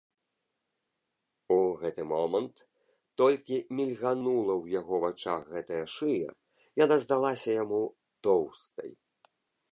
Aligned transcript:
У 1.55 1.57
гэты 1.81 2.01
момант 2.13 2.55
толькі 3.21 3.57
мільганула 3.79 4.53
ў 4.61 4.65
яго 4.79 4.95
вачах 5.03 5.43
гэтая 5.57 5.81
шыя, 5.97 6.29
яна 6.83 6.97
здалася 7.03 7.51
яму 7.63 7.83
тоўстай. 8.29 8.91